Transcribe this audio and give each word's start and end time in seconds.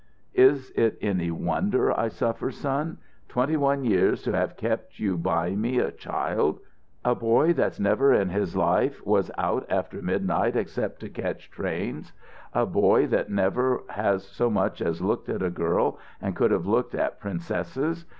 "Is 0.33 0.71
it 0.71 0.97
any 0.99 1.29
wonder 1.29 1.91
I 1.95 2.07
suffer, 2.07 2.49
son? 2.49 2.97
Twenty 3.29 3.55
one 3.55 3.83
years 3.83 4.23
to 4.23 4.31
have 4.31 4.57
kept 4.57 4.99
you 4.99 5.15
by 5.15 5.51
me 5.53 5.77
a 5.77 5.91
child. 5.91 6.59
A 7.05 7.13
boy 7.13 7.53
that's 7.53 7.79
never 7.79 8.11
in 8.11 8.29
his 8.29 8.55
life 8.55 9.05
was 9.05 9.29
out 9.37 9.63
after 9.69 10.01
midnight 10.01 10.55
except 10.55 11.01
to 11.01 11.09
catch 11.09 11.51
trains. 11.51 12.13
A 12.51 12.65
boy 12.65 13.05
that 13.09 13.29
never 13.29 13.83
has 13.89 14.23
so 14.27 14.49
much 14.49 14.81
as 14.81 15.03
looked 15.03 15.29
at 15.29 15.43
a 15.43 15.51
girl 15.51 15.99
and 16.19 16.35
could 16.35 16.49
have 16.49 16.65
looked 16.65 16.95
at 16.95 17.19
princesses. 17.19 18.05